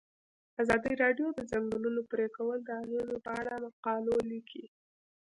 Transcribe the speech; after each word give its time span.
ازادي 0.61 0.93
راډیو 1.03 1.27
د 1.33 1.35
د 1.37 1.39
ځنګلونو 1.51 2.01
پرېکول 2.11 2.57
د 2.63 2.69
اغیزو 2.81 3.17
په 3.25 3.31
اړه 3.39 3.53
مقالو 3.65 4.13
لیکلي. 4.31 4.67